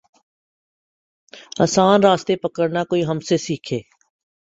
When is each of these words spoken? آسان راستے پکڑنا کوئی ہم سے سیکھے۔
آسان 1.63 1.97
راستے 2.03 2.35
پکڑنا 2.43 2.83
کوئی 2.83 3.01
ہم 3.05 3.19
سے 3.27 3.37
سیکھے۔ 3.37 3.79